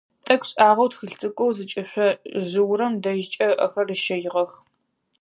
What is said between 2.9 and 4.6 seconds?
дэжькӏэ ыӏэхэр ыщэигъэх.